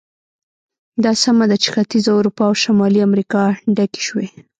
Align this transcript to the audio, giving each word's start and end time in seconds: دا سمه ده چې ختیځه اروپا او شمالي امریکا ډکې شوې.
دا 1.03 1.11
سمه 1.23 1.45
ده 1.49 1.55
چې 1.63 1.69
ختیځه 1.75 2.11
اروپا 2.19 2.43
او 2.49 2.55
شمالي 2.63 2.99
امریکا 3.09 3.41
ډکې 3.75 4.01
شوې. 4.07 4.27